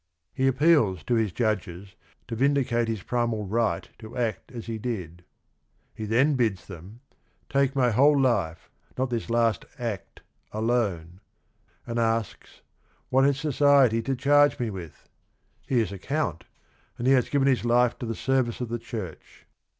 He 0.33 0.47
appeals 0.47 1.03
to 1.03 1.13
his 1.13 1.31
judges 1.31 1.93
to 2.27 2.35
vindicate 2.35 2.87
his 2.87 3.03
primal 3.03 3.45
right 3.45 3.87
to 3.99 4.17
act 4.17 4.51
as 4.51 4.65
he 4.65 4.79
did. 4.79 5.23
He 5.93 6.05
then 6.05 6.33
bids 6.33 6.65
them 6.65 7.01
"Take 7.49 7.75
my 7.75 7.91
whole 7.91 8.19
life, 8.19 8.71
not 8.97 9.11
this 9.11 9.29
last 9.29 9.63
act 9.77 10.21
alone" 10.51 11.19
and 11.85 11.99
asks 11.99 12.61
"What 13.09 13.25
has 13.25 13.37
Society 13.39 14.01
to 14.01 14.15
charge 14.15 14.57
me 14.59 14.71
with?" 14.71 15.07
He 15.67 15.79
is 15.79 15.91
a 15.91 15.99
Count, 15.99 16.45
and 16.97 17.05
he 17.05 17.13
has 17.13 17.29
given 17.29 17.47
his 17.47 17.63
life 17.63 17.99
to 17.99 18.07
the 18.07 18.15
service 18.15 18.59
of 18.59 18.69
the 18.69 18.79
church. 18.79 19.45